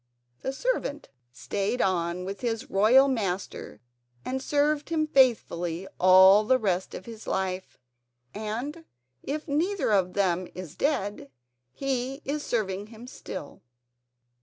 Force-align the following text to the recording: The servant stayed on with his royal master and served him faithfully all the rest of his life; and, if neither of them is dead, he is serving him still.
The 0.41 0.51
servant 0.51 1.09
stayed 1.31 1.79
on 1.79 2.25
with 2.25 2.41
his 2.41 2.71
royal 2.71 3.07
master 3.07 3.81
and 4.25 4.41
served 4.41 4.89
him 4.89 5.05
faithfully 5.05 5.87
all 5.99 6.43
the 6.43 6.57
rest 6.57 6.95
of 6.95 7.05
his 7.05 7.27
life; 7.27 7.77
and, 8.33 8.85
if 9.21 9.47
neither 9.47 9.91
of 9.91 10.13
them 10.13 10.47
is 10.55 10.73
dead, 10.75 11.29
he 11.71 12.23
is 12.25 12.41
serving 12.41 12.87
him 12.87 13.05
still. 13.05 13.61